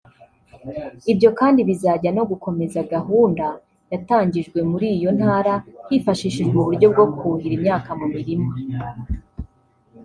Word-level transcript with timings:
Ibyo 1.11 1.29
kandi 1.39 1.59
bizajya 1.69 2.09
no 2.17 2.23
gukomeza 2.29 2.79
gahunda 2.93 3.45
yatangijwe 3.91 4.59
muri 4.71 4.87
iyo 4.97 5.09
ntara 5.17 5.53
hifashishijwe 5.89 6.55
uburyo 6.61 6.87
bwo 6.93 7.05
kuhira 7.17 7.53
imyaka 7.59 7.89
mu 7.99 8.05
murima 8.13 8.49